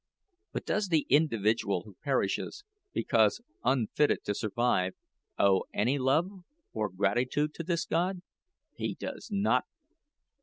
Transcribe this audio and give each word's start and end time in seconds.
But 0.51 0.65
does 0.65 0.87
the 0.87 1.05
individual 1.11 1.83
who 1.85 1.95
perishes, 2.01 2.63
because 2.91 3.39
unfitted 3.63 4.23
to 4.23 4.33
survive, 4.33 4.95
owe 5.37 5.65
any 5.75 5.99
love, 5.99 6.27
or 6.73 6.89
gratitude 6.89 7.53
to 7.53 7.63
this 7.63 7.85
God? 7.85 8.23
He 8.75 8.95
does 8.95 9.29
not! 9.29 9.65